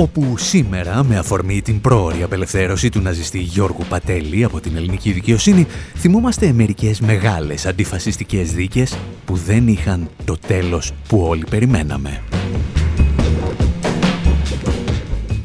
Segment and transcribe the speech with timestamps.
[0.00, 5.66] Όπου σήμερα με αφορμή την πρόορη απελευθέρωση του ναζιστή Γιώργου Πατέλη από την ελληνική δικαιοσύνη
[5.96, 12.22] θυμόμαστε μερικές μεγάλες αντιφασιστικές δίκες που δεν είχαν το τέλος που όλοι περιμέναμε.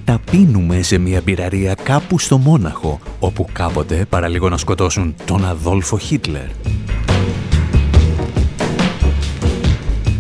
[0.06, 5.98] Τα πίνουμε σε μια πυραρία κάπου στο Μόναχο, όπου κάποτε παραλίγο να σκοτώσουν τον Αδόλφο
[5.98, 6.75] Χίτλερ.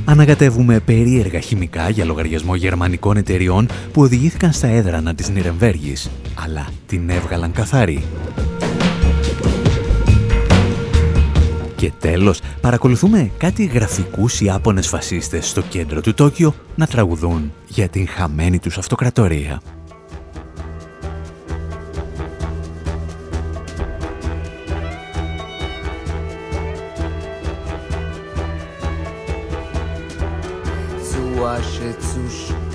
[0.05, 7.09] Ανακατεύουμε περίεργα χημικά για λογαριασμό γερμανικών εταιριών που οδηγήθηκαν στα έδρανα της Νιρεμβέργης, αλλά την
[7.09, 8.03] έβγαλαν καθαρή.
[11.75, 18.07] Και τέλος, παρακολουθούμε κάτι γραφικούς Ιάπωνες φασίστες στο κέντρο του Τόκιο να τραγουδούν για την
[18.07, 19.61] χαμένη τους αυτοκρατορία.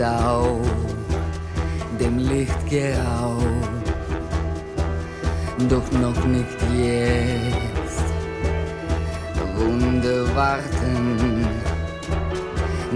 [0.00, 0.64] Staub,
[2.00, 3.44] dem Licht geraubt,
[5.68, 8.06] doch noch nicht jetzt.
[9.56, 11.46] Wunde warten,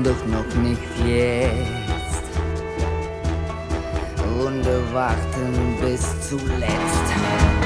[0.02, 2.24] doch noch nicht jetzt.
[4.38, 7.63] Wunde warten bis zuletzt.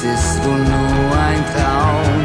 [0.00, 2.22] Es ist wohl nur ein Traum,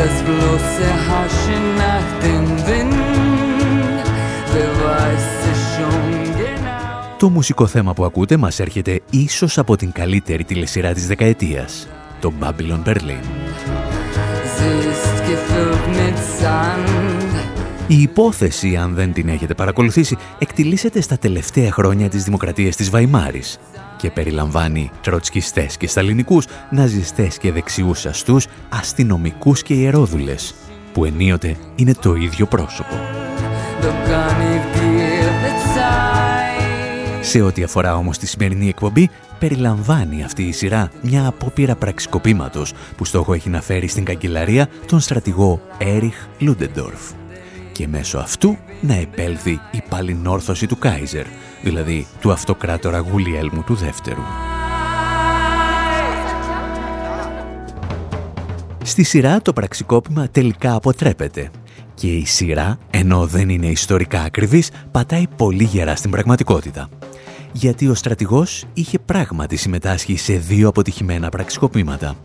[0.00, 4.04] das bloße Haschen nach dem Wind.
[4.52, 7.16] Wer weiß es schon genau.
[7.18, 11.88] Το μουσικό θέμα που ακούτε μας έρχεται ίσως από την καλύτερη τηλεσυρά της δεκαετίας,
[12.20, 13.24] το Babylon Berlin.
[14.56, 17.32] Sie ist gefüllt mit Sand.
[17.86, 23.58] Η υπόθεση, αν δεν την έχετε παρακολουθήσει, εκτιλήσεται στα τελευταία χρόνια της δημοκρατίας της Βαϊμάρης
[24.02, 30.54] και περιλαμβάνει τροτσκιστές και σταλινικούς, ναζιστές και δεξιούς αστούς, αστυνομικούς και ιερόδουλες,
[30.92, 32.94] που ενίοτε είναι το ίδιο πρόσωπο.
[33.82, 37.22] Doch kann ich dir verzeihen.
[37.24, 43.04] Σε ό,τι αφορά όμως τη σημερινή εκπομπή, περιλαμβάνει αυτή η σειρά μια απόπειρα πραξικοπήματος που
[43.04, 47.21] στόχο έχει να φέρει στην καγκελαρία τον στρατηγό Έριχ Λούντεντορφ
[47.72, 51.26] και μέσω αυτού να επέλθει η παλινόρθωση του Κάιζερ,
[51.62, 54.22] δηλαδή του αυτοκράτορα Γουλιέλμου του δεύτερου.
[58.84, 61.50] Στη σειρά το πραξικόπημα τελικά αποτρέπεται
[61.94, 66.88] και η σειρά, ενώ δεν είναι ιστορικά ακριβής, πατάει πολύ γερά στην πραγματικότητα.
[67.52, 72.16] Γιατί ο στρατηγός είχε πράγματι συμμετάσχει σε δύο αποτυχημένα πραξικοπήματα.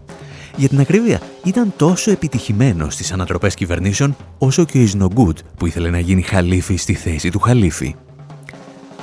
[0.58, 5.90] Για την ακρίβεια, ήταν τόσο επιτυχημένος στις ανατροπές κυβερνήσεων, όσο και ο Ισνογκούτ που ήθελε
[5.90, 7.96] να γίνει χαλίφη στη θέση του χαλίφη.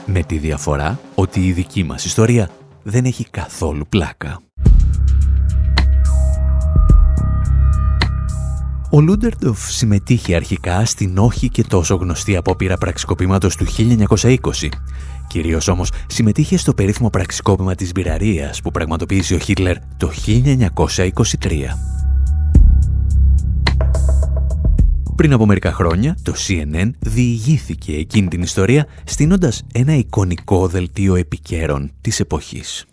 [0.07, 2.51] Με τη διαφορά ότι η δική μας ιστορία
[2.83, 4.41] δεν έχει καθόλου πλάκα.
[8.91, 14.37] Ο Λούντερντοφ συμμετείχε αρχικά στην όχι και τόσο γνωστή απόπειρα πραξικοπήματος του 1920.
[15.29, 21.79] Κυρίως όμως συμμετείχε στο περίφημο πραξικόπημα της Μπυραρίας που πραγματοποίησε ο Χίτλερ το 1923.
[25.17, 31.93] Πριν από μερικά χρόνια, το CNN διηγήθηκε εκείνη την ιστορία στείνοντας ένα εικονικό δελτίο επικαίρων
[32.01, 32.85] της εποχής.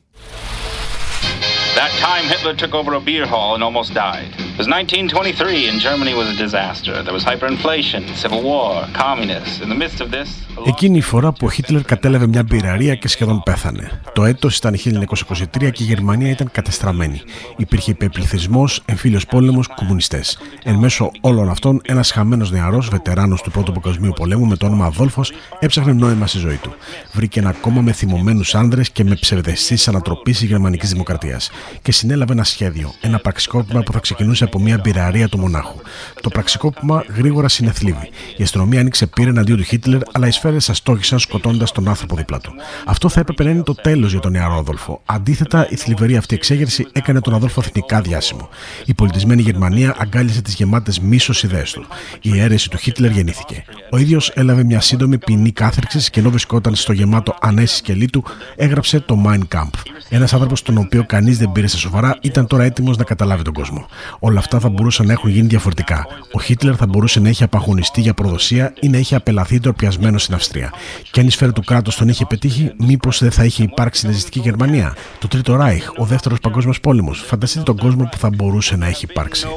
[1.76, 4.51] That time Hitler took over a beer hall and almost died.
[4.62, 6.94] It was 1923 and Germany was a disaster.
[7.06, 8.72] There was hyperinflation, civil war,
[9.04, 9.60] communists.
[9.64, 10.30] In the midst of this...
[10.66, 14.02] Εκείνη η φορά που ο Χίτλερ κατέλαβε μια μπειραρία και σχεδόν πέθανε.
[14.14, 17.22] Το έτος ήταν 1923 και η Γερμανία ήταν κατεστραμμένη.
[17.58, 20.40] Υπήρχε υπεπληθυσμό, εμφύλιος πόλεμος, κομμουνιστές.
[20.64, 24.86] Εν μέσω όλων αυτών, ένας χαμένος νεαρός, βετεράνος του Πρώτου Παγκοσμίου Πολέμου με το όνομα
[24.86, 25.22] Αδόλφο,
[25.60, 26.74] έψαχνε νόημα στη ζωή του.
[27.14, 31.52] Βρήκε ένα κόμμα με θυμωμένους άνδρες και με ψευδεστήσει ανατροπής τη Γερμανικής Δημοκρατίας.
[31.82, 35.80] Και συνέλαβε ένα σχέδιο, ένα πραξικόπημα που θα ξεκινούσε από μια μπειραρία του μονάχου.
[36.22, 38.10] Το πραξικόπημα γρήγορα συνεθλίβει.
[38.38, 42.40] Η αστυνομία άνοιξε πύρ εναντίον του Χίτλερ, αλλά οι σφαίρες αστόχησαν σκοτώντας τον άνθρωπο δίπλα
[42.40, 42.54] του.
[42.86, 45.02] Αυτό θα έπρεπε να είναι το τέλος για τον νεαρό Αδόλφο.
[45.06, 48.50] Αντίθετα, η θλιβερή αυτή εξέγερση έκανε τον Αδόλφο εθνικά διάσημο.
[48.86, 51.86] Η πολιτισμένη Γερμανία αγκάλισε τις γεμάτες μίσος ιδέες του.
[52.22, 53.64] Η αίρεση του Χίτλερ γεννήθηκε.
[53.92, 58.24] Ο ίδιος έλαβε μια σύντομη ποινή κάθριξη και ενώ βρισκόταν στο γεμάτο ανέση σκελί του,
[58.56, 59.80] έγραψε το Mein Kampf.
[60.10, 63.54] Ένας άνθρωπος τον οποίο κανείς δεν πήρε στα σοβαρά ήταν τώρα έτοιμος να καταλάβει τον
[63.54, 63.86] κόσμο.
[64.20, 66.08] Ο όλα αυτά θα μπορούσαν να έχουν γίνει διαφορετικά.
[66.32, 70.34] Ο Χίτλερ θα μπορούσε να έχει απαγωνιστεί για προδοσία ή να έχει απελαθεί τροπιασμένο στην
[70.34, 70.74] Αυστρία.
[71.12, 74.10] Και αν η σφαίρα του κράτους τον είχε πετύχει, μήπως δεν θα είχε υπάρξει η
[74.10, 77.24] ναζιστική Γερμανία, το Τρίτο Ράιχ, ο Δεύτερος Παγκόσμιος Πόλεμος.
[77.28, 79.48] Φανταστείτε τον κόσμο που θα μπορούσε να έχει υπάρξει.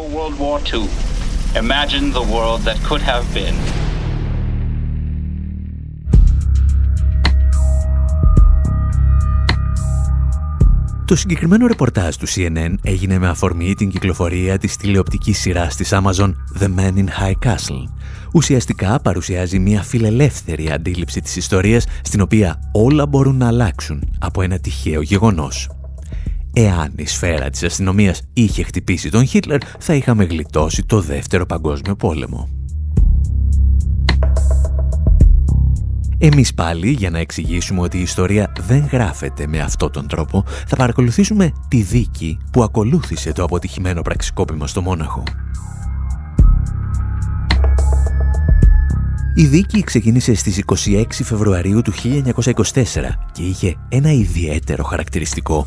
[1.65, 3.57] Imagine the world that could have been.
[11.07, 16.35] Το συγκεκριμένο ρεπορτάζ του CNN έγινε με αφορμή την κυκλοφορία της τηλεοπτικής σειράς της Amazon
[16.59, 17.85] The Man in High Castle.
[18.33, 24.59] Ουσιαστικά παρουσιάζει μια φιλελεύθερη αντίληψη της ιστορίας στην οποία όλα μπορούν να αλλάξουν από ένα
[24.59, 25.71] τυχαίο γεγονός.
[26.53, 31.97] Εάν η σφαίρα της αστυνομίας είχε χτυπήσει τον Χίτλερ, θα είχαμε γλιτώσει το δεύτερο παγκόσμιο
[31.97, 32.64] πόλεμο.
[36.25, 40.77] Εμείς πάλι, για να εξηγήσουμε ότι η ιστορία δεν γράφεται με αυτόν τον τρόπο, θα
[40.77, 45.23] παρακολουθήσουμε τη δίκη που ακολούθησε το αποτυχημένο πραξικόπημα στο Μόναχο.
[49.35, 52.73] Η δίκη ξεκίνησε στις 26 Φεβρουαρίου του 1924
[53.33, 55.67] και είχε ένα ιδιαίτερο χαρακτηριστικό.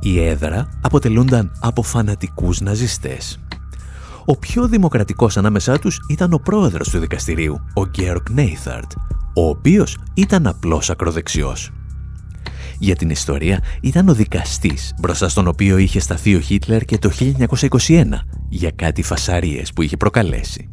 [0.00, 3.40] Η έδρα αποτελούνταν από φανατικούς ναζιστές.
[4.24, 8.92] Ο πιο δημοκρατικός ανάμεσά τους ήταν ο πρόεδρος του δικαστηρίου, ο Γκέροκ Νέιθαρτ,
[9.36, 11.70] ο οποίος ήταν απλός ακροδεξιός.
[12.78, 17.10] Για την ιστορία ήταν ο δικαστής μπροστά στον οποίο είχε σταθεί ο Χίτλερ και το
[17.88, 18.04] 1921
[18.48, 20.68] για κάτι φασαρίες που είχε προκαλέσει.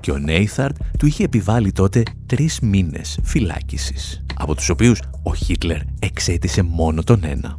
[0.00, 5.80] Και ο Νέιθαρτ του είχε επιβάλει τότε τρεις μήνες φυλάκισης, από τους οποίους ο Χίτλερ
[5.98, 7.58] εξέτησε μόνο τον ένα.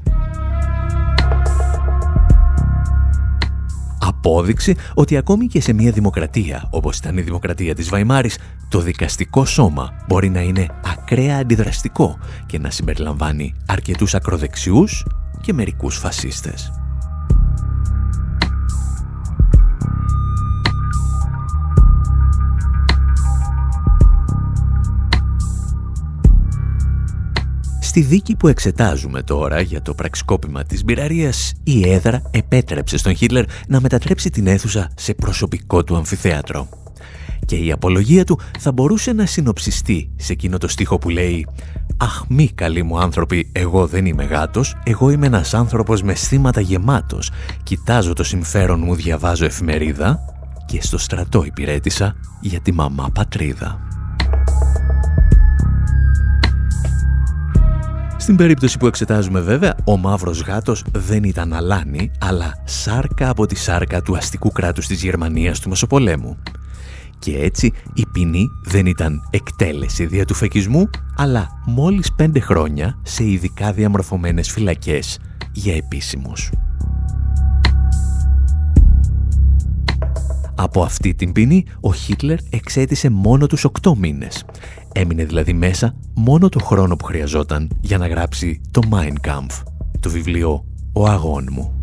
[4.10, 8.38] Απόδειξη ότι ακόμη και σε μια δημοκρατία όπως ήταν η δημοκρατία της Βαϊμάρης,
[8.70, 15.06] το δικαστικό σώμα μπορεί να είναι ακραία αντιδραστικό και να συμπεριλαμβάνει αρκετούς ακροδεξιούς
[15.42, 16.72] και μερικούς φασίστες.
[27.90, 33.46] Στη δίκη που εξετάζουμε τώρα για το πραξικόπημα της μπειραρίας, η έδρα επέτρεψε στον Χίτλερ
[33.68, 36.70] να μετατρέψει την αίθουσα σε προσωπικό του αμφιθέατρο.
[37.46, 41.48] Και η απολογία του θα μπορούσε να συνοψιστεί σε εκείνο το στίχο που λέει
[41.98, 46.62] «Αχ μη καλοί μου άνθρωποι, εγώ δεν είμαι γάτος, εγώ είμαι ένας άνθρωπος με αισθήματα
[46.62, 47.32] γεμάτος,
[47.64, 50.20] κοιτάζω το συμφέρον μου, διαβάζω εφημερίδα
[50.66, 53.89] και στο στρατό υπηρέτησα για τη μαμά πατρίδα».
[58.20, 63.56] Στην περίπτωση που εξετάζουμε βέβαια, ο μαύρος γάτος δεν ήταν αλάνι, αλλά σάρκα από τη
[63.56, 66.38] σάρκα του αστικού κράτους της Γερμανίας του Μεσοπολέμου.
[67.20, 73.24] Και έτσι η ποινή δεν ήταν εκτέλεση δια του φεκισμού, αλλά μόλις πέντε χρόνια σε
[73.24, 75.20] ειδικά διαμορφωμένες φυλακές
[75.52, 76.50] για επίσημους.
[80.62, 84.46] Από αυτή την ποινή, ο Χίτλερ εξέτησε μόνο τους 8 μήνες.
[84.92, 89.64] Έμεινε δηλαδή μέσα μόνο το χρόνο που χρειαζόταν για να γράψει το Mein Kampf,
[90.00, 91.79] το βιβλίο «Ο αγών μου».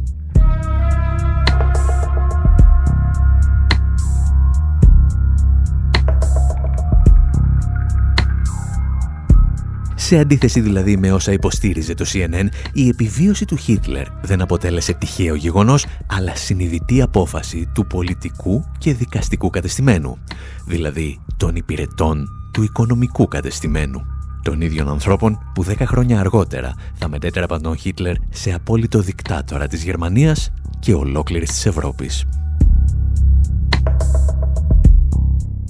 [10.07, 15.35] Σε αντίθεση δηλαδή με όσα υποστήριζε το CNN, η επιβίωση του Χίτλερ δεν αποτέλεσε τυχαίο
[15.35, 20.19] γεγονός, αλλά συνειδητή απόφαση του πολιτικού και δικαστικού κατεστημένου,
[20.67, 24.07] δηλαδή των υπηρετών του οικονομικού κατεστημένου,
[24.43, 29.83] των ίδιων ανθρώπων που δέκα χρόνια αργότερα θα μετέτρεπαν τον Χίτλερ σε απόλυτο δικτάτορα της
[29.83, 32.25] Γερμανίας και ολόκληρης της Ευρώπης.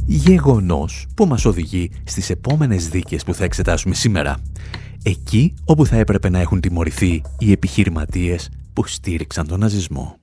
[0.08, 4.36] Γεγονός που μας οδηγεί στις επόμενες δίκες που θα εξετάσουμε σήμερα.
[5.02, 10.18] Εκεί όπου θα έπρεπε να έχουν τιμωρηθεί οι επιχειρηματίες που στήριξαν τον ναζισμό.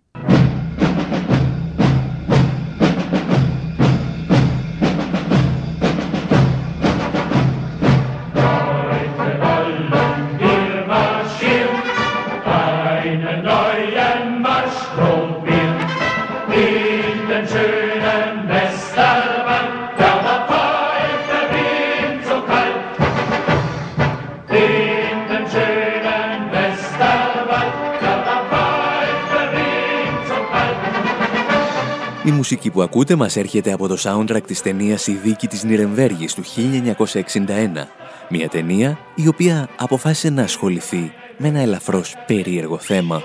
[32.43, 36.43] Μουσική που ακούτε μας έρχεται από το soundtrack της ταινίας «Η δίκη της Νιρεμβέργης» του
[36.43, 37.87] 1961.
[38.29, 43.21] Μια ταινία η οποία αποφάσισε να ασχοληθεί με ένα ελαφρώς περίεργο θέμα.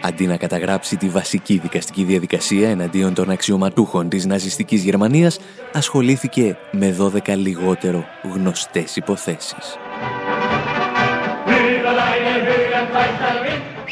[0.00, 5.38] Αντί να καταγράψει τη βασική δικαστική διαδικασία εναντίον των αξιωματούχων της ναζιστικής Γερμανίας,
[5.72, 9.78] ασχολήθηκε με 12 λιγότερο γνωστές υποθέσεις.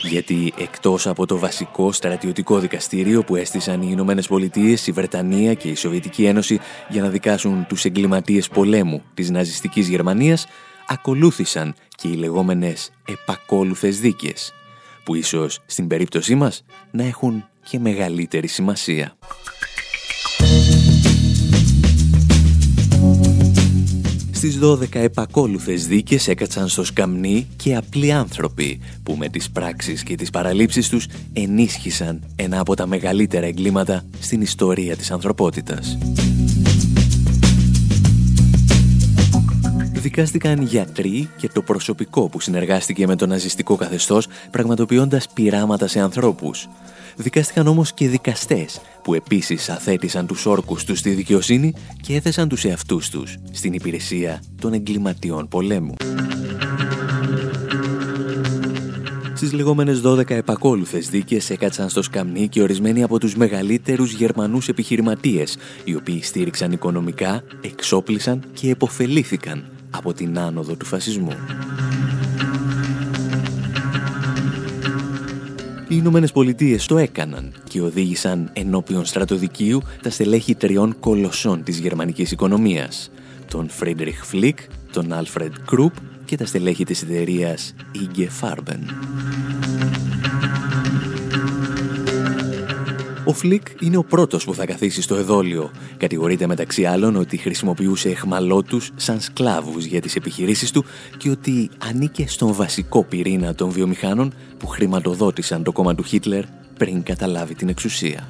[0.02, 5.68] Γιατί εκτός από το βασικό στρατιωτικό δικαστήριο που έστησαν οι Ηνωμένες Πολιτείες, η Βρετανία και
[5.68, 10.46] η Σοβιετική Ένωση για να δικάσουν τους εγκληματίες πολέμου της ναζιστικής Γερμανίας,
[10.86, 14.52] ακολούθησαν και οι λεγόμενες επακόλουθες δίκες,
[15.04, 19.16] που ίσως στην περίπτωσή μας να έχουν και μεγαλύτερη σημασία.
[24.38, 30.14] Στις 12 επακόλουθες δίκες έκατσαν στο σκαμνί και απλοί άνθρωποι που με τις πράξεις και
[30.14, 35.98] τις παραλήψεις τους ενίσχυσαν ένα από τα μεγαλύτερα εγκλήματα στην ιστορία της ανθρωπότητας.
[39.92, 46.68] Δικάστηκαν γιατροί και το προσωπικό που συνεργάστηκε με το ναζιστικό καθεστώς πραγματοποιώντας πειράματα σε ανθρώπους.
[47.20, 52.64] Δικάστηκαν όμως και δικαστές που επίσης αθέτησαν τους όρκους τους στη δικαιοσύνη και έθεσαν τους
[52.64, 55.94] εαυτούς τους στην υπηρεσία των εγκληματιών πολέμου.
[59.34, 65.56] Στις λεγόμενες 12 επακόλουθες δίκες έκατσαν στο σκαμνί και ορισμένοι από τους μεγαλύτερους Γερμανούς επιχειρηματίες,
[65.84, 71.32] οι οποίοι στήριξαν οικονομικά, εξόπλισαν και επωφελήθηκαν από την άνοδο του φασισμού.
[75.90, 82.30] Οι Ηνωμένες Πολιτείες το έκαναν και οδήγησαν ενώπιον στρατοδικείου τα στελέχη τριών κολοσσών της γερμανικής
[82.30, 83.10] οικονομίας,
[83.48, 84.58] τον Φρίντριχ Φλικ,
[84.92, 85.92] τον Άλφρεντ Κρουπ
[86.24, 88.78] και τα στελέχη της εταιρείας IG Farben.
[93.28, 95.70] Ο Φλικ είναι ο πρώτος που θα καθίσει στο εδώλιο.
[95.96, 100.84] Κατηγορείται μεταξύ άλλων ότι χρησιμοποιούσε αιχμαλώτους σαν σκλάβους για τις επιχειρήσεις του
[101.16, 106.44] και ότι ανήκε στον βασικό πυρήνα των βιομηχάνων που χρηματοδότησαν το κόμμα του Χίτλερ
[106.78, 108.26] πριν καταλάβει την εξουσία.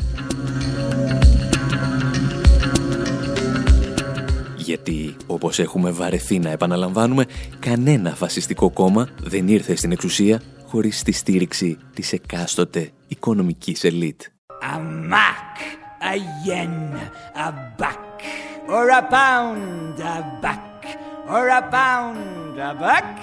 [4.57, 7.25] Γιατί, όπως έχουμε βαρεθεί να επαναλαμβάνουμε,
[7.59, 14.21] κανένα φασιστικό κόμμα δεν ήρθε στην εξουσία χωρίς τη στήριξη της εκάστοτε οικονομικής ελίτ.
[14.63, 18.23] A mark, a yen, a buck,
[18.69, 20.87] or a pound, a buck,
[21.29, 23.19] or a pound, a buck,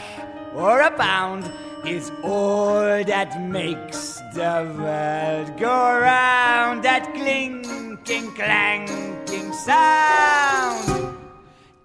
[0.56, 1.52] or a pound
[1.86, 6.84] is all that makes the world go round.
[6.84, 11.18] That clinking, clanking sound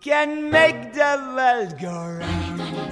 [0.01, 2.90] can make the world go round.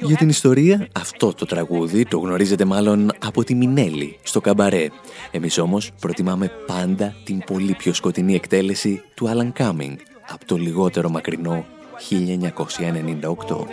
[0.00, 4.88] Για την ιστορία, αυτό το τραγούδι το γνωρίζετε μάλλον από τη Μινέλη, στο καμπαρέ.
[5.30, 9.96] Εμείς όμως προτιμάμε πάντα την πολύ πιο σκοτεινή εκτέλεση του Άλαν Κάμινγκ
[10.28, 11.64] από το λιγότερο μακρινό
[12.10, 13.66] 1998.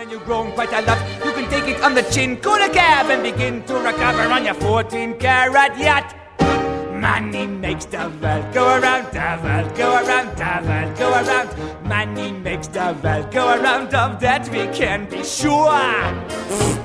[7.06, 11.50] Money makes the world go around, the world go around, the world go around.
[11.88, 15.70] Money makes the world go around, of that we can be sure.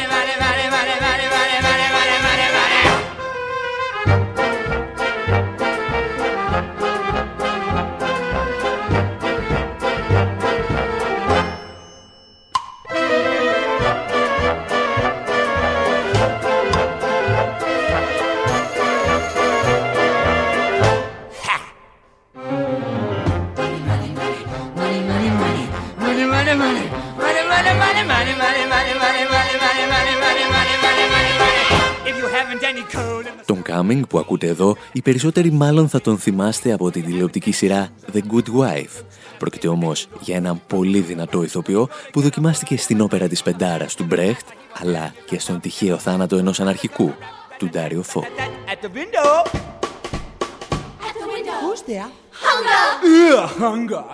[33.73, 37.89] Τον Κάμινγκ που ακούτε εδώ, οι περισσότεροι μάλλον θα τον θυμάστε από την τηλεοπτική σειρά
[38.13, 39.05] The Good Wife.
[39.39, 44.47] Πρόκειται όμως για έναν πολύ δυνατό ηθοποιό που δοκιμάστηκε στην όπερα της Πεντάρας του Μπρέχτ,
[44.81, 47.13] αλλά και στον τυχαίο θάνατο ενός αναρχικού,
[47.59, 48.25] του Ντάριο Φω.
[52.33, 53.47] Hunger!
[53.63, 54.05] hunger!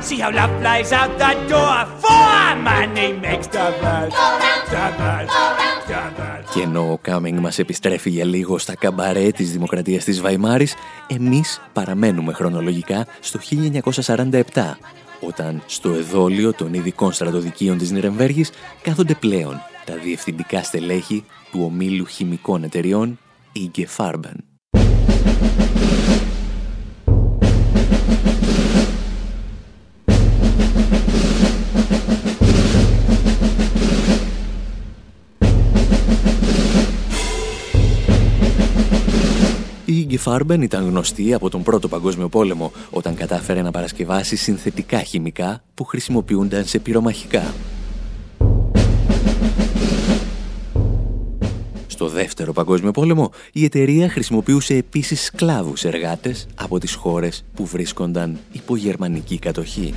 [0.00, 1.78] See how love flies out the door.
[2.02, 4.10] For money makes the world.
[4.12, 6.44] Go round, the world, go round, the world.
[6.54, 10.74] Και ενώ ο Κάμινγκ μας επιστρέφει για λίγο στα καμπαρέ της Δημοκρατίας της Βαϊμάρης,
[11.06, 14.78] εμείς παραμένουμε χρονολογικά στο 1947,
[15.20, 18.50] όταν στο εδόλιο των ειδικών στρατοδικείων της Νιρεμβέργης
[18.82, 23.18] κάθονται πλέον τα διευθυντικά στελέχη του ομίλου χημικών εταιριών
[23.56, 24.45] Ige Farben.
[40.16, 45.62] Η Φάρμπεν ήταν γνωστή από τον Πρώτο Παγκόσμιο Πόλεμο όταν κατάφερε να παρασκευάσει συνθετικά χημικά
[45.74, 47.54] που χρησιμοποιούνταν σε πυρομαχικά.
[51.96, 58.38] Στο δεύτερο παγκόσμιο πόλεμο η εταιρεία χρησιμοποιούσε επίσης σκλάβους εργάτες από τις χώρες που βρίσκονταν
[58.52, 59.94] υπό γερμανική κατοχή.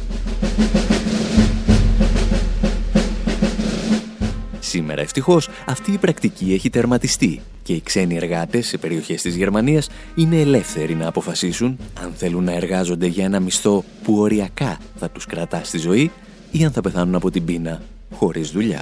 [4.59, 9.89] Σήμερα ευτυχώς αυτή η πρακτική έχει τερματιστεί και οι ξένοι εργάτες σε περιοχές της Γερμανίας
[10.15, 15.25] είναι ελεύθεροι να αποφασίσουν αν θέλουν να εργάζονται για ένα μισθό που οριακά θα τους
[15.25, 16.11] κρατά στη ζωή
[16.51, 17.81] ή αν θα πεθάνουν από την πείνα
[18.13, 18.81] χωρίς δουλειά.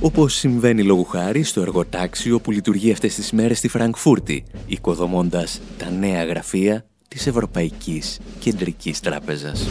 [0.00, 5.90] Όπως συμβαίνει λόγου χάρη στο εργοτάξιο που λειτουργεί αυτές τις μέρες στη Φραγκφούρτη, οικοδομώντας τα
[5.90, 9.68] νέα γραφεία της Ευρωπαϊκής Κεντρικής Τράπεζας.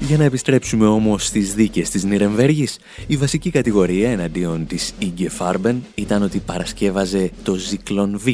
[0.00, 5.84] Για να επιστρέψουμε όμως στις δίκες της Νιρεμβέργης, η βασική κατηγορία εναντίον της Ίγκε Φάρμπεν
[5.94, 8.26] ήταν ότι παρασκεύαζε το Ζικλον Β,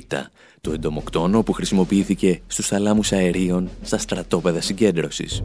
[0.61, 5.43] το εντομοκτόνο που χρησιμοποιήθηκε στους θαλάμους αερίων στα στρατόπεδα συγκέντρωσης.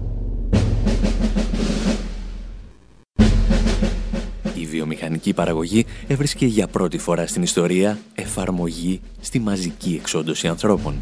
[4.97, 11.01] Βιομηχανική παραγωγή έβρισκε για πρώτη φορά στην ιστορία εφαρμογή στη μαζική εξόντωση ανθρώπων.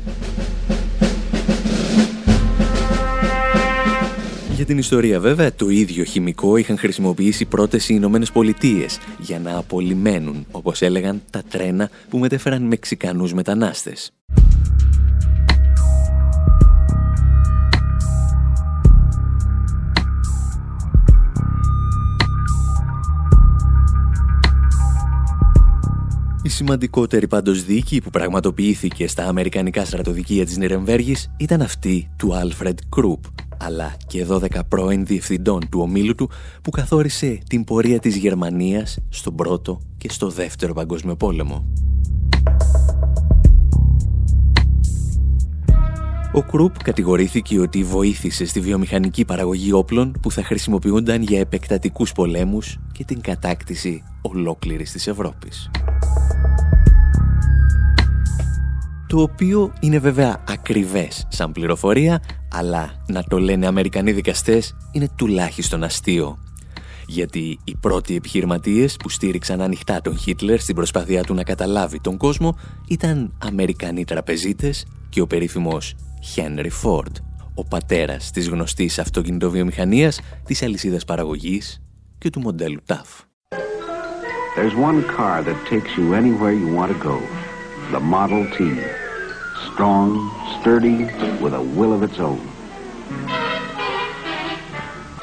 [4.55, 9.57] Για την ιστορία βέβαια, το ίδιο χημικό είχαν χρησιμοποιήσει πρώτες οι Ηνωμένες Πολιτείες για να
[9.57, 14.11] απολυμμένουν, όπως έλεγαν, τα τρένα που μετέφεραν Μεξικανούς μετανάστες.
[26.45, 32.75] Η σημαντικότερη πάντως δίκη που πραγματοποιήθηκε στα Αμερικανικά στρατοδικεία της Νιρεμβέργης ήταν αυτή του Alfred
[32.97, 33.19] Krupp,
[33.57, 36.29] αλλά και 12 πρώην διευθυντών του ομίλου του
[36.61, 41.65] που καθόρισε την πορεία της Γερμανίας στον Πρώτο και στο Δεύτερο Παγκόσμιο Πόλεμο.
[46.35, 52.77] Ο Κρουπ κατηγορήθηκε ότι βοήθησε στη βιομηχανική παραγωγή όπλων που θα χρησιμοποιούνταν για επεκτατικούς πολέμους
[52.91, 55.69] και την κατάκτηση ολόκληρης της Ευρώπης.
[59.07, 62.21] Το οποίο είναι βέβαια ακριβές σαν πληροφορία,
[62.51, 66.39] αλλά να το λένε Αμερικανοί δικαστές είναι τουλάχιστον αστείο.
[67.07, 72.17] Γιατί οι πρώτοι επιχειρηματίες που στήριξαν ανοιχτά τον Χίτλερ στην προσπάθειά του να καταλάβει τον
[72.17, 75.95] κόσμο ήταν Αμερικανοί τραπεζίτες και ο περίφημος
[76.35, 77.11] Henry Ford,
[77.53, 81.81] ο πατέρας της γνωστής αυτοκινητοβιομηχανίας, της αλυσίδας παραγωγής
[82.17, 83.25] και του μοντέλου TAF.
[84.55, 87.17] There's one car that takes you anywhere you want to go.
[87.91, 88.57] The Model T.
[89.69, 90.07] Strong,
[90.55, 90.99] sturdy,
[91.43, 92.41] with a will of its own.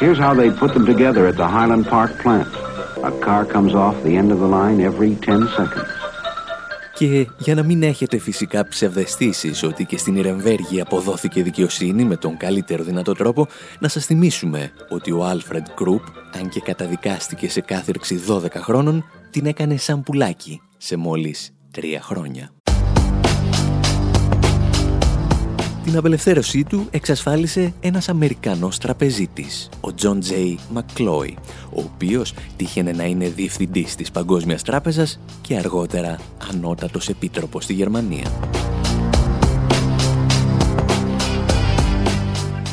[0.02, 2.52] Here's how they put them together at the Highland Park plant.
[3.10, 6.01] A car comes off the end of the line every 10 seconds.
[6.94, 12.36] Και για να μην έχετε φυσικά ψευδεστήσεις ότι και στην Ιρεμβέργη αποδόθηκε δικαιοσύνη με τον
[12.36, 13.46] καλύτερο δυνατό τρόπο,
[13.78, 16.02] να σας θυμίσουμε ότι ο Άλφρεντ Κρουπ,
[16.32, 22.52] αν και καταδικάστηκε σε κάθειρξη 12 χρόνων, την έκανε σαν πουλάκι σε μόλις 3 χρόνια.
[25.84, 31.36] Την απελευθέρωσή του εξασφάλισε ένας Αμερικανός τραπεζίτης, ο Τζον Τζέι Μακκλόι,
[31.74, 36.18] ο οποίος τύχαινε να είναι διευθυντής της Παγκόσμιας Τράπεζας και αργότερα
[36.50, 38.30] ανώτατος επίτροπος στη Γερμανία.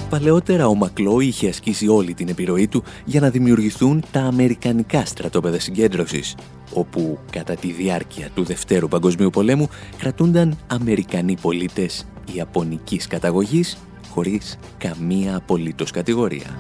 [0.10, 5.60] Παλαιότερα ο Μακλό είχε ασκήσει όλη την επιρροή του για να δημιουργηθούν τα Αμερικανικά στρατόπεδα
[5.60, 6.36] συγκέντρωσης,
[6.74, 13.78] όπου κατά τη διάρκεια του Δευτέρου Παγκοσμίου Πολέμου κρατούνταν Αμερικανοί πολίτες ιαπωνικής καταγωγής
[14.10, 16.60] χωρίς καμία απολύτως κατηγορία.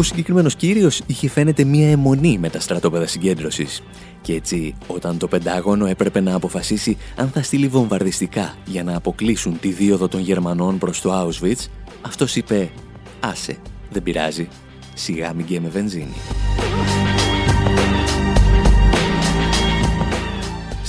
[0.00, 3.82] Ο συγκεκριμένος κύριος είχε φαίνεται μία αιμονή με τα στρατόπεδα συγκέντρωσης.
[4.20, 9.60] Και έτσι, όταν το Πεντάγωνο έπρεπε να αποφασίσει αν θα στείλει βομβαρδιστικά για να αποκλείσουν
[9.60, 11.66] τη δίωδο των Γερμανών προς το Auschwitz,
[12.00, 12.70] αυτός είπε
[13.20, 13.56] «Άσε,
[13.90, 14.48] δεν πειράζει,
[14.94, 16.14] σιγά μην με βενζίνη».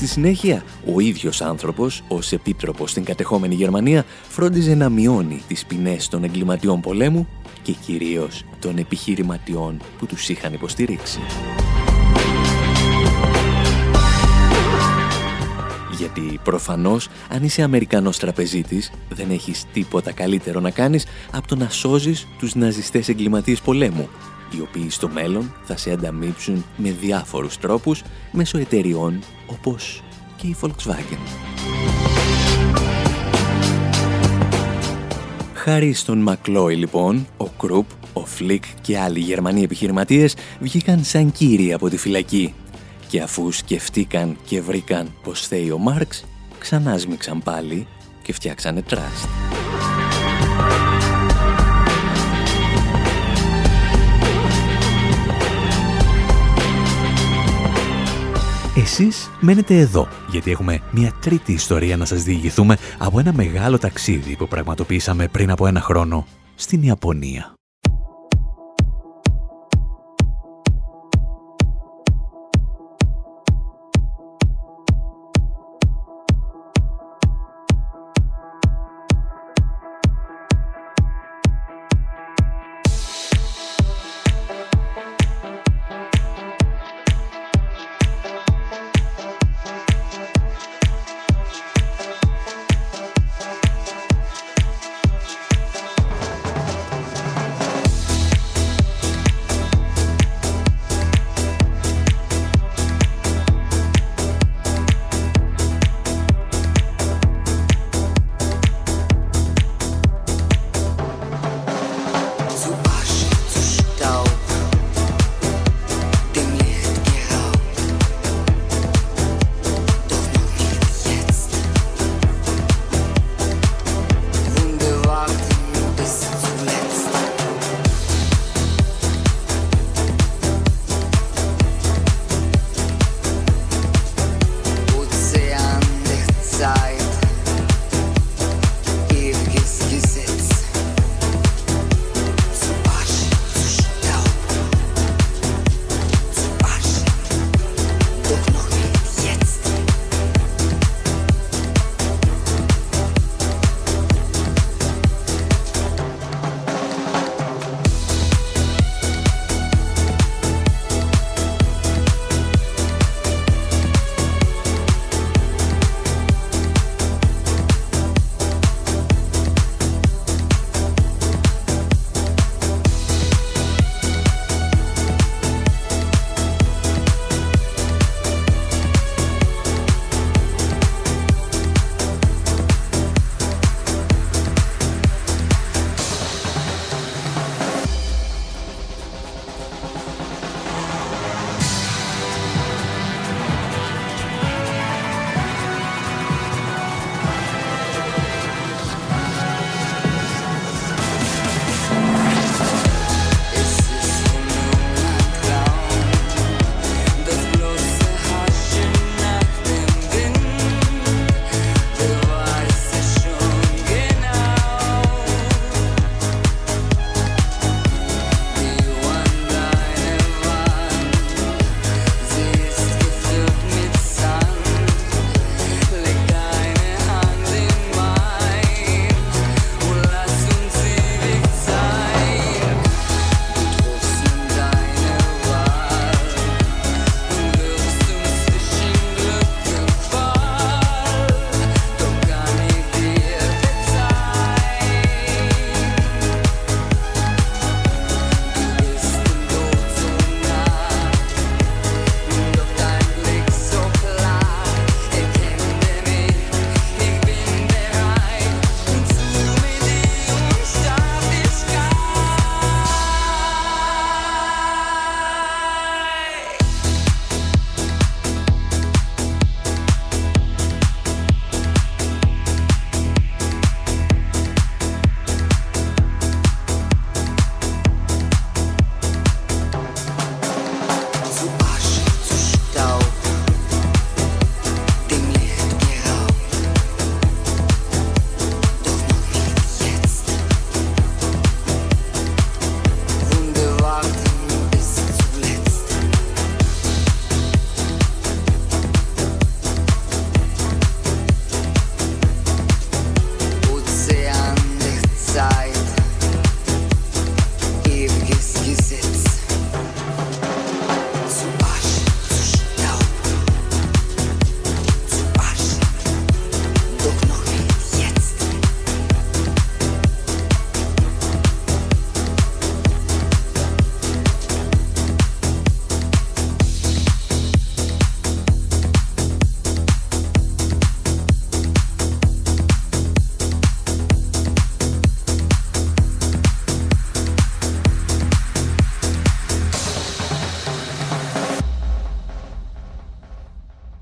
[0.01, 6.07] Στη συνέχεια, ο ίδιος άνθρωπος, ως επίτροπος στην κατεχόμενη Γερμανία, φρόντιζε να μειώνει τις ποινές
[6.07, 7.27] των εγκληματιών πολέμου
[7.61, 11.19] και κυρίως των επιχειρηματιών που τους είχαν υποστηρίξει.
[15.97, 21.69] Γιατί προφανώς αν είσαι Αμερικανός τραπεζίτης δεν έχεις τίποτα καλύτερο να κάνεις από το να
[21.69, 24.09] σώζεις τους ναζιστές εγκληματίες πολέμου
[24.51, 30.03] οι οποίοι στο μέλλον θα σε ανταμείψουν με διάφορους τρόπους μέσω εταιριών όπως
[30.37, 31.17] και η Volkswagen.
[35.53, 41.73] Χάρη στον Μακλόι λοιπόν, ο Κρουπ, ο Φλικ και άλλοι Γερμανοί επιχειρηματίες βγήκαν σαν κύριοι
[41.73, 42.53] από τη φυλακή
[43.07, 46.25] και αφού σκεφτήκαν και βρήκαν πως θέει ο Μάρξ,
[46.59, 47.87] ξανά σμίξαν πάλι
[48.21, 49.27] και φτιάξανε τραστ.
[58.75, 64.35] Εσείς μένετε εδώ, γιατί έχουμε μια τρίτη ιστορία να σας διηγηθούμε από ένα μεγάλο ταξίδι
[64.35, 67.60] που πραγματοποιήσαμε πριν από ένα χρόνο στην Ιαπωνία.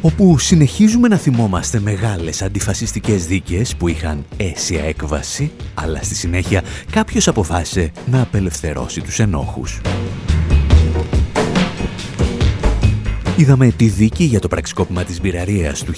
[0.00, 7.28] Όπου συνεχίζουμε να θυμόμαστε μεγάλες αντιφασιστικές δίκες που είχαν αίσια έκβαση, αλλά στη συνέχεια κάποιος
[7.28, 9.80] αποφάσισε να απελευθερώσει τους ενόχους.
[13.38, 15.92] Είδαμε τη δίκη για το πραξικόπημα της Μπυραρίας του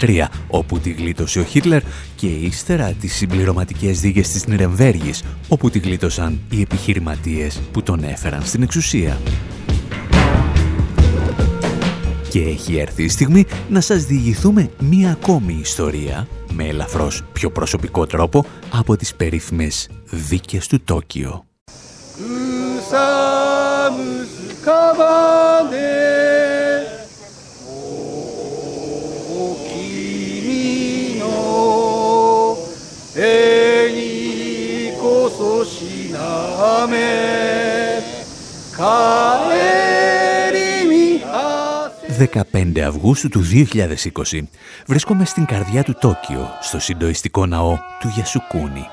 [0.00, 1.82] 1923, όπου τη γλίτωσε ο Χίτλερ
[2.16, 8.44] και ύστερα τις συμπληρωματικές δίκες της Νιρεμβέργης, όπου τη γλίτωσαν οι επιχειρηματίες που τον έφεραν
[8.44, 9.18] στην εξουσία.
[12.30, 18.06] Και έχει έρθει η στιγμή να σας διηγηθούμε μία ακόμη ιστορία με ελαφρώς πιο προσωπικό
[18.06, 21.44] τρόπο από τις περίφημες δίκες του Τόκιο.
[42.20, 44.42] «15 Αυγούστου του 2020
[44.86, 48.86] βρίσκομαι στην καρδιά του Τόκιο, στο συντοιστικό ναό του Γιασουκούνι.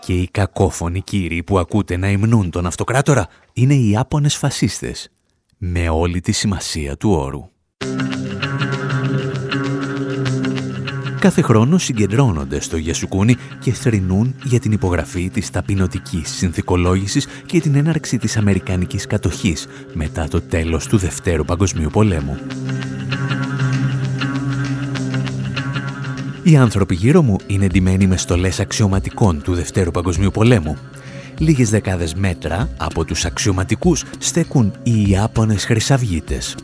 [0.00, 5.08] Και οι κακόφωνοι κύριοι που ακούτε να υμνούν τον αυτοκράτορα είναι οι Άπωνες φασίστες,
[5.58, 7.50] με όλη τη σημασία του όρου.
[11.24, 17.74] Κάθε χρόνο συγκεντρώνονται στο Γιασουκούνι και θρηνούν για την υπογραφή της ταπεινωτικής συνθηκολόγησης και την
[17.74, 22.38] έναρξη της Αμερικανικής κατοχής μετά το τέλος του Δευτέρου Παγκοσμίου Πολέμου.
[26.42, 30.76] Οι άνθρωποι γύρω μου είναι εντυμένοι με στολές αξιωματικών του Δευτέρου Παγκοσμίου Πολέμου.
[31.38, 36.54] Λίγες δεκάδες μέτρα από τους αξιωματικούς στέκουν οι Ιάπωνες χρυσαυγίτες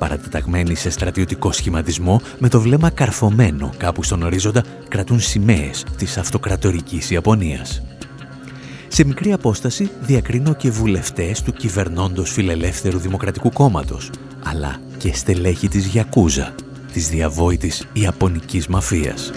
[0.00, 7.10] παρατεταγμένοι σε στρατιωτικό σχηματισμό με το βλέμμα καρφωμένο κάπου στον ορίζοντα κρατούν σημαίες της αυτοκρατορικής
[7.10, 7.82] Ιαπωνίας.
[8.88, 14.10] Σε μικρή απόσταση διακρίνω και βουλευτές του κυβερνώντος φιλελεύθερου δημοκρατικού κόμματος,
[14.44, 16.54] αλλά και στελέχη της Γιακούζα,
[16.92, 19.32] της διαβόητης Ιαπωνικής μαφίας.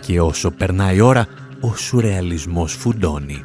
[0.00, 1.26] Και όσο περνάει η ώρα,
[1.60, 3.44] ο σουρεαλισμός φουντώνει.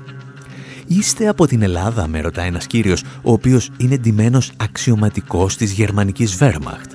[0.97, 6.37] «Είστε από την Ελλάδα» με ρωτάει ένας κύριος, ο οποίος είναι ντυμένος αξιωματικός της γερμανικής
[6.39, 6.91] Wehrmacht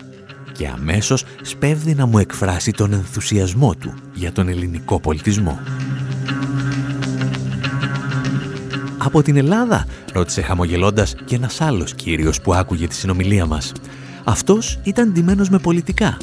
[0.53, 5.59] και αμέσως σπέβδει να μου εκφράσει τον ενθουσιασμό του για τον ελληνικό πολιτισμό.
[8.99, 13.73] «Από την Ελλάδα» ρώτησε χαμογελώντας και ένας άλλος κύριος που άκουγε τη συνομιλία μας.
[14.25, 16.17] Αυτός ήταν ντυμένος με πολιτικά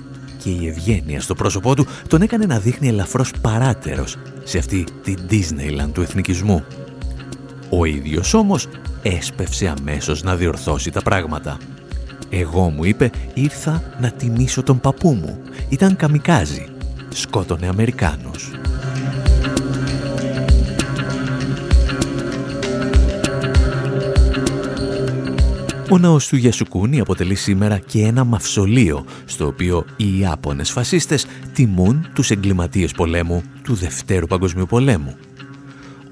[0.44, 5.14] και η ευγένεια στο πρόσωπό του τον έκανε να δείχνει ελαφρώς παράτερος σε αυτή τη
[5.30, 6.64] Disneyland του εθνικισμού.
[7.80, 8.68] Ο ίδιος όμως
[9.02, 11.58] έσπευσε αμέσως να διορθώσει τα πράγματα.
[12.30, 15.40] «Εγώ», μου είπε, «ήρθα να τιμήσω τον παππού μου.
[15.70, 16.66] Ήταν καμικάζι.
[17.10, 18.52] Σκότωνε Αμερικάνους».
[25.90, 32.08] Ο ναός του Γιασουκούνη αποτελεί σήμερα και ένα μαυσολείο στο οποίο οι Ιάπωνες φασίστες τιμούν
[32.14, 35.16] τους εγκληματίες πολέμου του Δευτέρου Παγκοσμίου Πολέμου.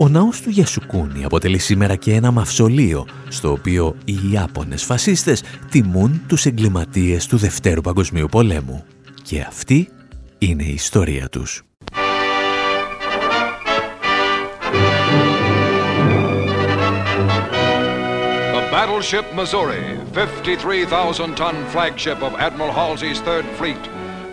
[0.02, 6.22] Ο ναός του Γιασουκούνη αποτελεί σήμερα και ένα μαυσολείο, στο οποίο οι Ιάπωνες φασίστες τιμούν
[6.28, 8.86] τους εγκληματίες του Δευτέρου Παγκοσμίου Πολέμου.
[9.24, 9.90] Και αυτή
[10.38, 11.64] είναι η ιστορία τους.
[18.56, 19.84] The battleship Missouri,
[20.14, 23.84] 53,000-ton flagship of Admiral Halsey's Third Fleet,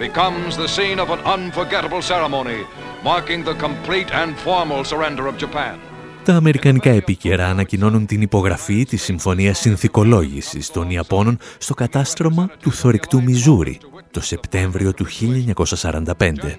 [0.07, 2.61] becomes the scene of an unforgettable ceremony
[3.05, 5.79] marking the complete and formal surrender of Japan.
[6.25, 13.23] Τα αμερικανικά επίκαιρα ανακοινώνουν την υπογραφή της Συμφωνίας Συνθηκολόγησης των Ιαπώνων στο κατάστρωμα του θορυκτού
[13.23, 13.81] Μιζούρι
[14.11, 16.59] το Σεπτέμβριο του 1945.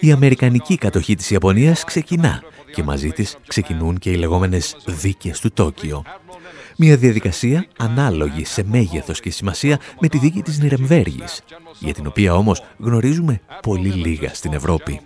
[0.00, 5.50] Η αμερικανική κατοχή της Ιαπωνίας ξεκινά και μαζί της ξεκινούν και οι λεγόμενες δίκες του
[5.52, 6.02] Τόκιο.
[6.76, 11.42] Μια διαδικασία ανάλογη σε μέγεθος και σημασία με τη δίκη της Νιρεμβέργης,
[11.78, 15.00] για την οποία όμως γνωρίζουμε πολύ λίγα στην Ευρώπη.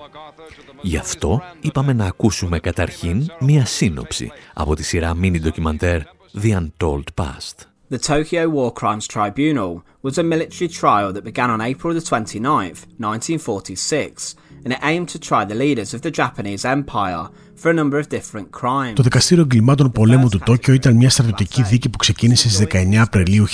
[0.83, 6.01] Γι' αυτό είπαμε να ακούσουμε καταρχήν μία σύνοψη από τη σειρά mini ντοκιμαντέρ
[6.43, 7.67] The Untold Past.
[7.91, 12.87] The Tokyo War Crimes Tribunal was a military trial that began on April the 29th,
[12.97, 14.35] 1946,
[14.65, 17.29] and it aimed to try the leaders of the Japanese Empire
[18.95, 23.47] Το Δικαστήριο Εγκλημάτων Πολέμου του Τόκιο ήταν μια στρατιωτική δίκη που ξεκίνησε στις 19 Απριλίου
[23.49, 23.51] 1946.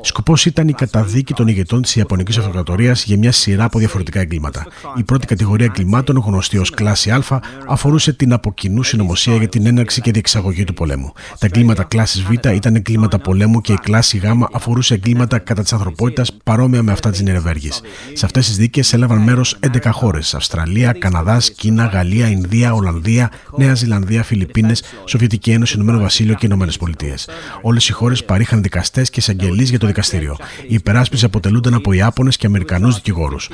[0.00, 4.66] Σκοπός ήταν η καταδίκη των ηγετών της Ιαπωνικής Αυτοκρατορίας για μια σειρά από διαφορετικά εγκλήματα.
[4.96, 9.66] Η πρώτη κατηγορία εγκλημάτων, γνωστή ως κλάση Α, αφορούσε την από κοινού συνωμοσία για την
[9.66, 11.12] έναρξη και διεξαγωγή του πολέμου.
[11.38, 15.72] Τα εγκλήματα κλάση Β ήταν εγκλήματα πολέμου και η κλάση Γ αφορούσε εγκλήματα κατά της
[15.72, 17.70] ανθρωπότητας παρόμοια με αυτά της Νερεβέργη.
[18.12, 23.30] Σε αυτές τις δίκες έλαβαν μέρος 11 11 χώρες: Αυστραλία, Καναδάς, Κίνα, Γαλλία, Ινδία, Ολλανδία,
[23.56, 27.28] Νέα Ζηλανδία, Φιλιππίνες, Σοβιετική Ένωση, Ηνωμένο Βασίλειο και Ηνωμένες Πολιτείες.
[27.62, 30.36] Όλες οι χώρες παρήχαν δικαστές και εισαγγελείς για το δικαστήριο.
[30.68, 33.50] Οι υπεράσπιση αποτελούνταν από Ιάπωνες και Αμερικανούς δικηγόρους.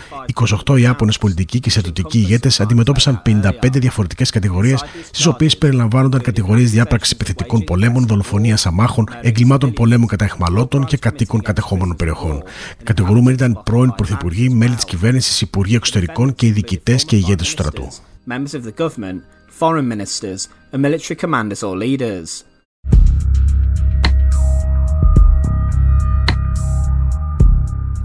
[0.66, 7.12] 28 Ιάπωνες πολιτικοί και στρατιωτικοί ηγέτες αντιμετώπισαν 55 διαφορετικές κατηγορίες, στις οποίες περιλαμβάνονταν κατηγορίες διάπραξης
[7.12, 12.42] επιθετικών πολέμων, δολοφονίας αμάχων, εγκλημάτων πολέμου κατά εχμαλώτων και κατοίκων κατεχόμενων περιοχών.
[12.84, 17.50] Κατηγορούμενοι ήταν πρώην πρωθυπουργοί, μέλη της κυβέρνησης, υπουργοί εξωτερικών και οι διοικητές και ηγέτες του
[17.50, 17.88] στρατού.
[18.26, 22.44] Members of the government, foreign ministers, and military commanders or leaders.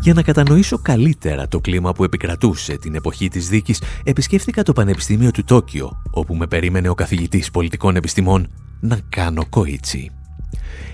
[0.02, 5.32] Για να κατανοήσω καλύτερα το κλίμα που επικρατούσε την εποχή της δίκης, επισκέφθηκα το Πανεπιστήμιο
[5.32, 8.48] του Τόκιο, όπου με περίμενε ο καθηγητής πολιτικών επιστημών
[8.80, 10.12] να κάνω κοίτσι.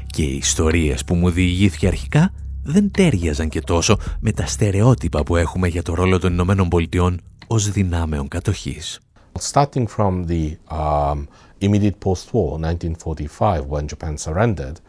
[0.05, 5.35] Και οι ιστορίες που μου διηγήθηκε αρχικά δεν τέριαζαν και τόσο με τα στερεότυπα που
[5.35, 8.99] έχουμε για το ρόλο των Ηνωμένων Πολιτειών ως δυνάμεων κατοχής.
[9.39, 11.27] Starting from the um,
[11.61, 14.79] immediate post-war, 1945, when Japan surrendered,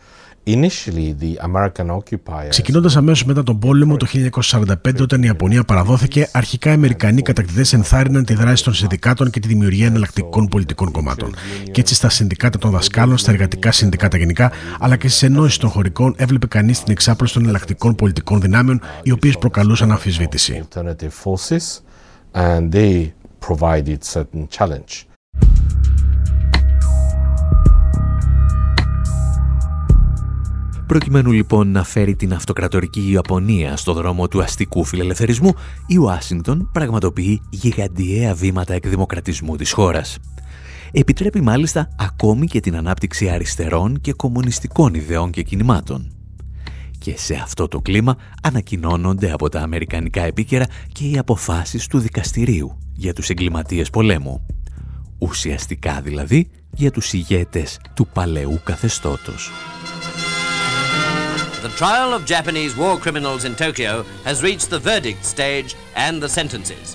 [2.49, 4.07] Ξεκινώντας αμέσως μετά τον πόλεμο το
[4.51, 9.41] 1945, όταν η Ιαπωνία παραδόθηκε, αρχικά οι Αμερικανοί κατακτητές ενθάρρυναν τη δράση των συνδικάτων και
[9.41, 11.35] τη δημιουργία εναλλακτικών πολιτικών κομμάτων.
[11.71, 15.71] Και έτσι στα συνδικάτα των δασκάλων, στα εργατικά συνδικάτα γενικά, αλλά και στις ενώσεις των
[15.71, 20.65] χωρικών, έβλεπε κανείς την εξάπλωση των εναλλακτικών πολιτικών δυνάμεων, οι οποίες προκαλούσαν αμφισβήτηση.
[30.87, 35.51] Προκειμένου λοιπόν να φέρει την αυτοκρατορική Ιαπωνία στο δρόμο του αστικού φιλελευθερισμού,
[35.87, 40.19] η Ουάσιγκτον πραγματοποιεί γιγαντιαία βήματα εκδημοκρατισμού της χώρας.
[40.93, 46.22] Επιτρέπει μάλιστα ακόμη και την ανάπτυξη αριστερών και κομμουνιστικών ιδεών και κινημάτων.
[47.03, 52.79] Και σε αυτό το κλίμα ανακοινώνονται από τα αμερικανικά επίκαιρα και οι αποφάσεις του δικαστηρίου
[52.95, 54.47] για τους εγκληματίες πολέμου.
[55.19, 59.51] Ουσιαστικά δηλαδή για τους ηγέτες του παλαιού καθεστώτος.
[61.63, 65.71] The trial of Japanese war criminals in Tokyo has reached the verdict stage
[66.07, 66.87] and the sentences.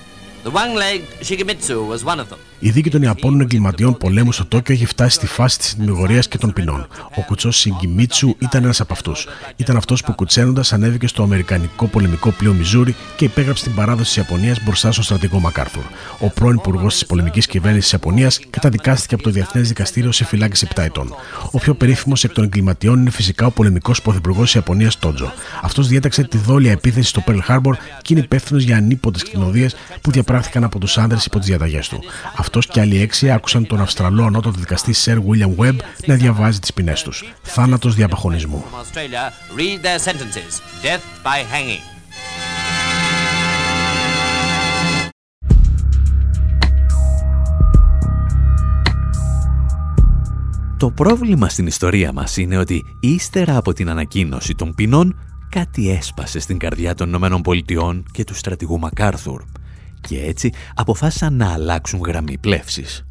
[0.43, 2.46] The one-legged Shigemitsu was one of them.
[2.59, 6.37] Η δίκη των Ιαπώνων εγκληματιών πολέμου στο Τόκιο έχει φτάσει στη φάση της τιμιγορία και
[6.37, 6.87] των ποινών.
[7.17, 9.27] Ο κουτσός Σιγκιμίτσου ήταν ένας από αυτούς.
[9.55, 14.15] Ήταν αυτός που κουτσένοντας ανέβηκε στο Αμερικανικό πολεμικό πλοίο Μιζούρι και υπέγραψε την παράδοση της
[14.15, 15.83] Ιαπωνίας μπροστά στον στρατηγό Μακάρθουρ.
[16.19, 20.67] Ο πρώην υπουργός της πολεμικής κυβέρνησης της Ιαπωνίας καταδικάστηκε από το Διεθνές Δικαστήριο σε φυλάκιση
[20.75, 21.15] 7 ετών.
[21.51, 25.33] Ο πιο περίφημος εκ των εγκληματιών είναι φυσικά ο πολεμικός πρωθυπουργός της Ιαπωνίας Τότζο.
[25.61, 29.67] Αυτός διέταξε τη δόλια επίθεση στο Pearl Harbor και είναι υπεύθυνος για ανίποτε κτηνοδίε
[30.01, 32.03] που διαπράχθηκαν από τους άνδρες υπό τις διαταγές του.
[32.47, 36.73] Αυτός και άλλοι έξι άκουσαν τον Αυστραλό ανώτατο δικαστή Σερ William Webb να διαβάζει τις
[36.73, 37.23] ποινές τους.
[37.41, 38.63] Θάνατος διαπαχωνισμού.
[50.77, 56.39] Το πρόβλημα στην ιστορία μας είναι ότι ύστερα από την ανακοίνωση των ποινών κάτι έσπασε
[56.39, 59.43] στην καρδιά των Ηνωμένων Πολιτειών και του στρατηγού Μακάρθουρ
[60.01, 63.05] και έτσι αποφάσισαν να αλλάξουν γραμμή πλεύσης.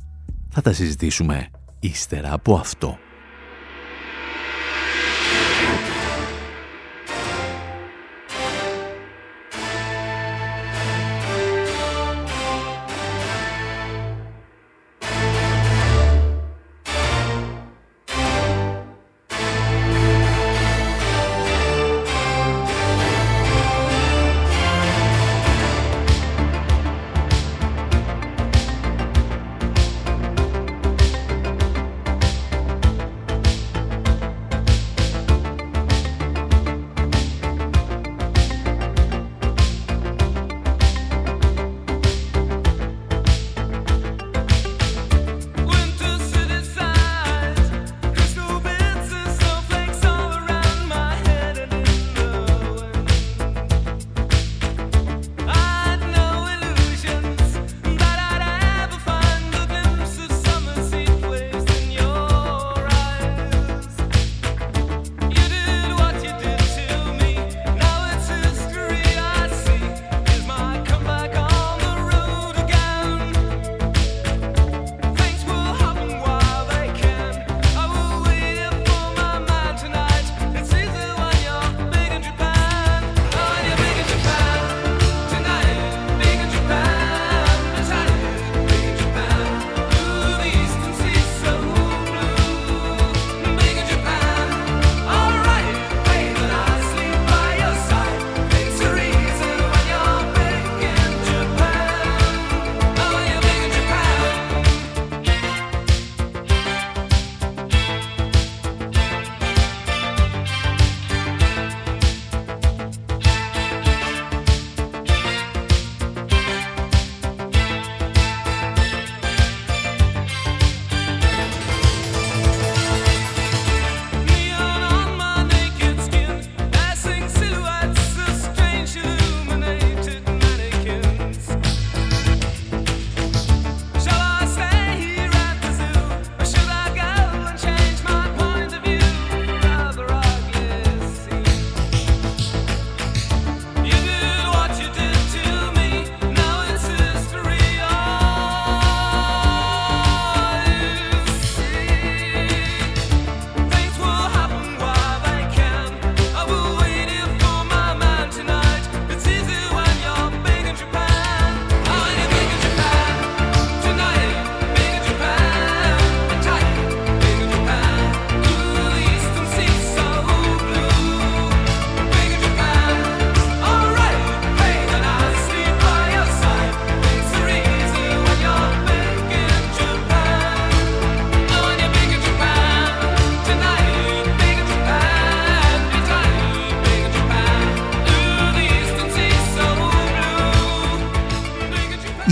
[0.50, 1.48] Θα τα συζητήσουμε
[1.80, 2.98] ύστερα από αυτό.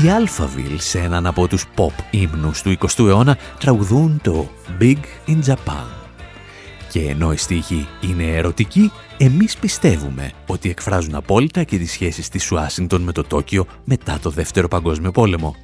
[0.04, 4.48] Οι Alphaville σε έναν από τους pop ύμνους του 20ου αιώνα τραγουδούν το
[4.80, 5.86] Big in Japan.
[6.90, 12.50] Και ενώ οι στίχοι είναι ερωτικοί, εμείς πιστεύουμε ότι εκφράζουν απόλυτα και τις σχέσεις της
[12.52, 15.56] Ουάσιγκτον με το Τόκιο μετά το Δεύτερο Παγκόσμιο Πόλεμο.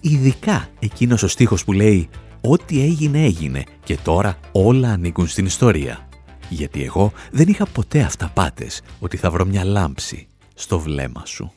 [0.00, 2.08] Ειδικά εκείνος ο στίχος που λέει
[2.40, 6.08] «Ό,τι έγινε έγινε και τώρα όλα ανήκουν στην ιστορία».
[6.48, 11.52] Γιατί εγώ δεν είχα ποτέ αυταπάτες ότι θα βρω μια λάμψη στο βλέμμα σου.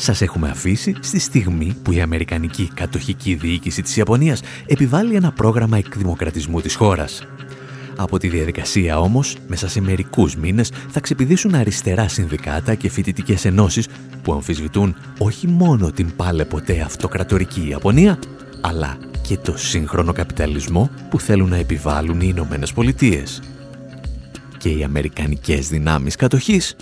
[0.00, 5.76] Σας έχουμε αφήσει στη στιγμή που η Αμερικανική κατοχική διοίκηση της Ιαπωνίας επιβάλλει ένα πρόγραμμα
[5.76, 7.26] εκδημοκρατισμού της χώρας.
[7.96, 13.88] Από τη διαδικασία όμως, μέσα σε μερικούς μήνες θα ξεπηδήσουν αριστερά συνδικάτα και φοιτητικές ενώσεις
[14.22, 18.18] που αμφισβητούν όχι μόνο την πάλε ποτέ αυτοκρατορική Ιαπωνία,
[18.60, 23.42] αλλά και το σύγχρονο καπιταλισμό που θέλουν να επιβάλλουν οι Ηνωμένες Πολιτείες.
[24.58, 26.76] Και οι αμερικανικές δυνάμεις κατοχής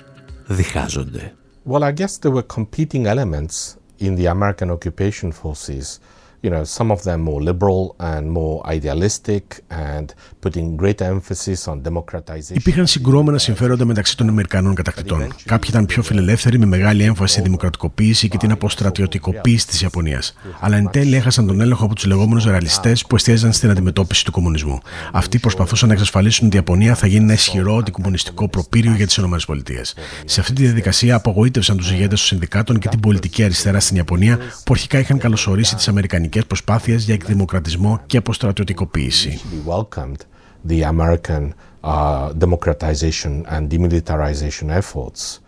[0.47, 1.33] διχάζονται.
[1.67, 5.99] Well, I guess there were competing elements in the American occupation forces
[6.43, 10.07] you know, some of them more liberal and more idealistic and
[10.41, 12.57] putting great emphasis on democratization.
[12.57, 15.35] Υπήρχαν συγκρόμενα συμφέροντα μεταξύ των Αμερικανών κατακτητών.
[15.45, 20.35] Κάποιοι ήταν πιο φιλελεύθεροι με μεγάλη έμφαση στη δημοκρατικοποίηση και την αποστρατιωτικοποίηση της Ιαπωνίας.
[20.61, 24.31] Αλλά εν τέλει έχασαν τον έλεγχο από τους λεγόμενους ρεαλιστές που εστίαζαν στην αντιμετώπιση του
[24.31, 24.79] κομμουνισμού.
[25.13, 29.17] Αυτοί προσπαθούσαν να εξασφαλίσουν ότι η Ιαπωνία θα γίνει ένα ισχυρό αντικομμουνιστικό προπύριο για τις
[29.17, 29.37] ΗΠΑ.
[30.25, 34.37] Σε αυτή τη διαδικασία απογοήτευσαν τους ηγέτες των συνδικάτων και την πολιτική αριστερά στην Ιαπωνία
[34.37, 39.41] που αρχικά είχαν καλωσορίσει τις Αμερικανικές προσπάθειες για εκδημοκρατισμό και αποστρατιωτικοποίηση.
[40.69, 41.43] The American
[41.83, 45.41] uh, democratization and demilitarization efforts.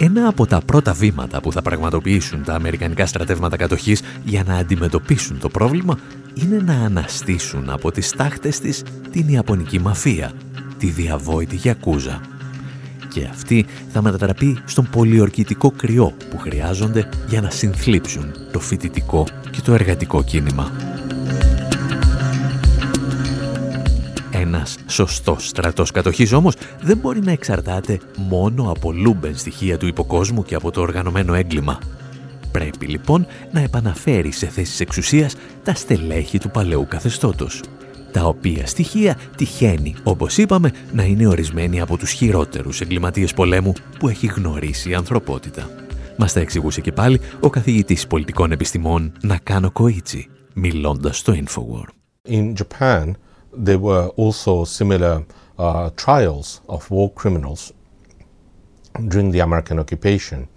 [0.00, 5.38] Ένα από τα πρώτα βήματα που θα πραγματοποιήσουν τα Αμερικανικά στρατεύματα κατοχής για να αντιμετωπίσουν
[5.38, 5.98] το πρόβλημα
[6.34, 10.32] είναι να αναστήσουν από τις τάχτες της την Ιαπωνική μαφία,
[10.78, 12.20] τη διαβόητη Γιακούζα
[13.08, 19.60] και αυτή θα μετατραπεί στον πολιορκητικό κρυό που χρειάζονται για να συνθλίψουν το φοιτητικό και
[19.60, 20.72] το εργατικό κίνημα.
[24.30, 30.42] Ένας σωστός στρατός κατοχής όμως δεν μπορεί να εξαρτάται μόνο από λούμπεν στοιχεία του υποκόσμου
[30.42, 31.78] και από το οργανωμένο έγκλημα.
[32.52, 37.62] Πρέπει λοιπόν να επαναφέρει σε θέσεις εξουσίας τα στελέχη του παλαιού καθεστώτος
[38.12, 44.08] τα οποία στοιχεία τυχαίνει, όπως είπαμε, να είναι ορισμένοι από τους χειρότερους εγκληματίες πολέμου που
[44.08, 45.70] έχει γνωρίσει η ανθρωπότητα.
[46.16, 51.86] Μας τα εξηγούσε και πάλι ο καθηγητής πολιτικών επιστημών Νακάνο Κοίτσι, μιλώντας στο Infowar.
[52.28, 53.12] In Japan,
[53.64, 55.24] there were also similar
[55.58, 57.72] uh, trials of war criminals
[59.08, 60.48] during the American occupation.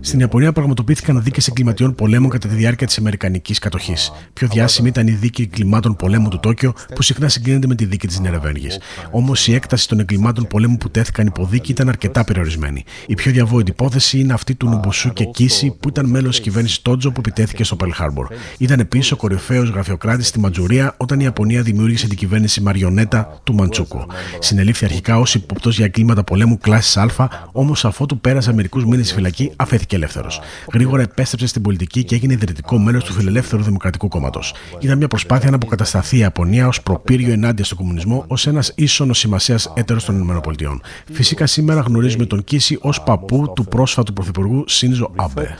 [0.00, 4.12] Στην Ιαπωνία πραγματοποιήθηκαν δίκες εγκληματιών πολέμων κατά τη διάρκεια της Αμερικανικής κατοχής.
[4.32, 8.06] Πιο διάσημη ήταν η δίκη εγκλημάτων πολέμου του Τόκιο, που συχνά συγκρίνεται με τη δίκη
[8.06, 8.68] της Νερεβέργη.
[9.10, 12.84] Όμως η έκταση των εγκλημάτων πολέμου που τέθηκαν υποδίκη ήταν αρκετά περιορισμένη.
[13.06, 16.82] Η πιο διαβόητη υπόθεση είναι αυτή του Νουμποσού και Κίση, που ήταν μέλος της κυβέρνησης
[16.82, 18.28] Τότζο που επιτέθηκε στο Πελ Χάρμπορ.
[18.58, 23.54] Ήταν επίση ο κορυφαίος γραφειοκράτης στη Ματζουρία όταν η Ιαπωνία δημιούργησε την κυβέρνηση Μαριονέτα του
[23.54, 24.06] Μαντσούκο.
[24.38, 26.81] Συνελήφθη αρχικά ως υποπτός για εγκλήματα πολέμου κλάση
[27.16, 30.40] Α, όμως αφότου πέρασε μερικούς μήνες στη φυλακή, αφέθηκε ελεύθερος.
[30.72, 34.54] Γρήγορα επέστρεψε στην πολιτική και έγινε ιδρυτικό μέλος του Φιλελεύθερου Δημοκρατικού Κόμματος.
[34.80, 39.18] Ήταν μια προσπάθεια να αποκατασταθεί η Ιαπωνία ως προπύριο ενάντια στον κομμουνισμό, ως ένας ίσονος
[39.18, 40.80] σημασίας έτερος των ΗΠΑ.
[41.12, 45.58] Φυσικά σήμερα γνωρίζουμε τον Κίση ως παππού του πρόσφατου πρωθυπουργού Σίνζο Άμπε.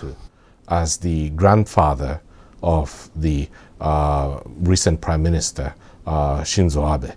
[0.68, 2.20] As the grandfather
[2.60, 2.88] of
[3.22, 3.48] the
[3.80, 4.36] uh,
[4.70, 5.66] recent Prime Minister
[6.06, 7.10] uh, Shinzo Abe.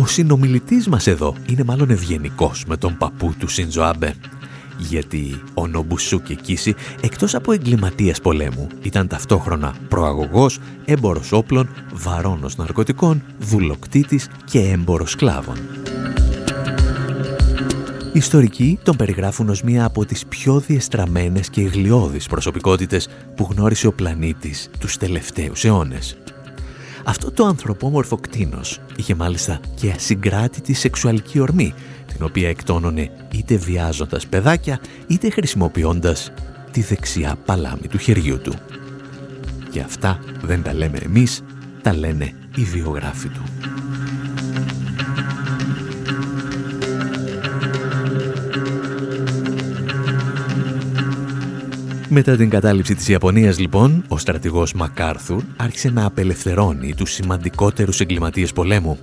[0.00, 4.14] Ο συνομιλητής μας εδώ είναι μάλλον ευγενικός με τον παππού του Σίντζο Άμπε.
[4.78, 13.22] Γιατί ο Νομπουσούκη Κίση, εκτός από εγκληματίας πολέμου, ήταν ταυτόχρονα προαγωγός, έμπορος όπλων, βαρόνος ναρκωτικών,
[13.38, 15.56] δουλοκτήτης και έμπορος σκλάβων.
[18.12, 23.86] Οι ιστορικοί τον περιγράφουν ως μία από τις πιο διεστραμμένες και γλιώδεις προσωπικότητες που γνώρισε
[23.86, 26.16] ο πλανήτης τους τελευταίους αιώνες.
[27.10, 31.74] Αυτό το ανθρωπόμορφο κτίνος είχε μάλιστα και ασυγκράτητη σεξουαλική ορμή,
[32.06, 36.32] την οποία εκτόνωνε είτε βιάζοντας παιδάκια, είτε χρησιμοποιώντας
[36.70, 38.52] τη δεξιά παλάμη του χεριού του.
[39.70, 41.42] Και αυτά δεν τα λέμε εμείς,
[41.82, 43.42] τα λένε οι βιογράφοι του.
[52.12, 58.52] Μετά την κατάληψη της Ιαπωνίας λοιπόν, ο στρατηγός Μακάρθουρ άρχισε να απελευθερώνει τους σημαντικότερους εγκληματίες
[58.52, 58.98] πολέμου,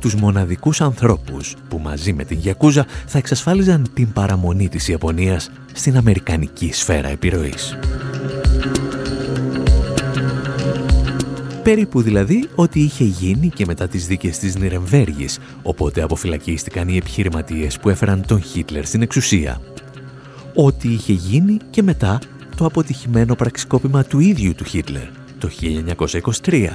[0.00, 5.96] τους μοναδικούς ανθρώπους που μαζί με την Γιακούζα θα εξασφάλιζαν την παραμονή της Ιαπωνίας στην
[5.96, 7.78] αμερικανική σφαίρα επιρροής.
[11.62, 17.78] Περίπου δηλαδή ότι είχε γίνει και μετά τις δίκες της Νιρεμβέργης, οπότε αποφυλακίστηκαν οι επιχειρηματίες
[17.78, 19.60] που έφεραν τον Χίτλερ στην εξουσία.
[20.54, 22.18] Ότι είχε γίνει και μετά
[22.60, 25.06] το αποτυχημένο πραξικόπημα του ίδιου του Χίτλερ,
[25.38, 25.48] το
[26.42, 26.68] 1923.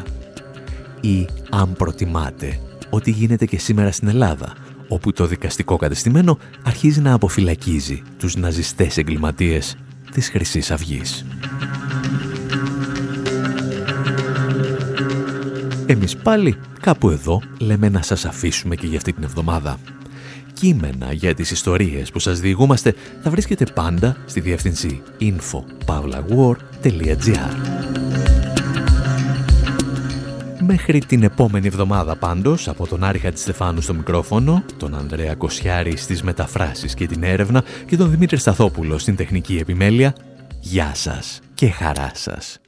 [1.01, 2.59] Ή, αν προτιμάτε,
[2.89, 4.55] ότι γίνεται και σήμερα στην Ελλάδα,
[4.87, 9.75] όπου το δικαστικό κατεστημένο αρχίζει να αποφυλακίζει τους ναζιστές εγκληματίες
[10.11, 11.25] της χρυσής Αυγής.
[15.85, 19.77] Εμείς πάλι κάπου εδώ λέμε να σας αφήσουμε και για αυτή την εβδομάδα.
[20.59, 27.85] Κείμενα για τις ιστορίες που σας διηγούμαστε θα βρίσκετε πάντα στη διεύθυνση info.pavlawar.gr
[30.67, 36.23] Μέχρι την επόμενη εβδομάδα πάντως, από τον Άρη Στεφάνου στο μικρόφωνο, τον Ανδρέα Κοσιάρη στις
[36.23, 40.15] μεταφράσεις και την έρευνα και τον Δημήτρη Σταθόπουλο στην τεχνική επιμέλεια,
[40.59, 42.59] γεια σας και χαρά σας.